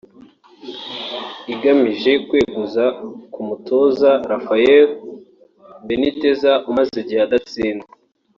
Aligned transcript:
igamije 1.53 2.11
kweguza 2.27 2.83
ku 3.31 3.37
umutoza 3.43 4.09
Rafael 4.31 4.87
Benitez 5.87 6.41
umaze 6.69 6.95
igihe 7.03 7.21
adatsinda 7.27 7.85